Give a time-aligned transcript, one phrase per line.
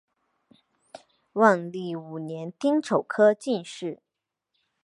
[1.33, 4.01] 万历五年丁丑科进士。